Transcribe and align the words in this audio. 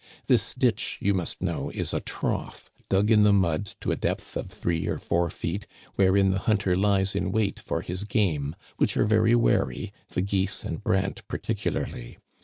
This 0.25 0.55
ditch, 0.55 0.97
you 0.99 1.13
must 1.13 1.43
know, 1.43 1.69
is 1.69 1.93
a 1.93 1.99
trough 1.99 2.71
dug 2.89 3.11
in 3.11 3.21
the 3.21 3.31
mud 3.31 3.75
to 3.81 3.91
a 3.91 3.95
depth 3.95 4.35
of 4.35 4.49
three 4.49 4.87
or 4.87 4.97
four 4.97 5.29
feet, 5.29 5.67
wherein 5.93 6.31
the 6.31 6.39
hunter 6.39 6.75
lies 6.75 7.13
in 7.13 7.31
wait 7.31 7.59
for 7.59 7.81
his 7.81 8.03
game, 8.03 8.55
which 8.77 8.97
are 8.97 9.05
very 9.05 9.35
wary, 9.35 9.93
the 10.09 10.21
geese 10.23 10.63
and 10.63 10.83
brant 10.83 11.21
particularly. 11.27 12.17